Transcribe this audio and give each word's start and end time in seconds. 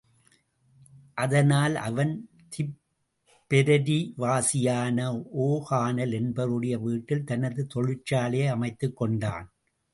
அதனால் 1.17 1.75
அவன் 1.79 2.27
திப்பெரரிவாசியான 2.55 4.97
ஓ 5.43 5.63
கானல் 5.69 6.11
என்பவருடைய 6.11 6.79
வீட்டில் 6.79 7.23
தனது 7.23 7.67
தொழிற்சாலையை 7.75 8.49
அமைத்துக்கொண்டான். 8.55 9.47